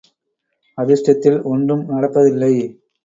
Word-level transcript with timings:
அதிர்ஷ்டத்தில் 0.77 1.37
ஒன்றும் 1.43 1.85
நடப்பதில்லை! 1.85 2.53